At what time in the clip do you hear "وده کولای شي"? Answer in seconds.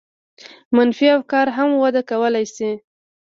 1.83-2.71